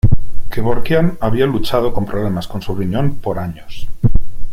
[0.49, 3.87] Kevorkian había luchado con problemas con su riñón por años.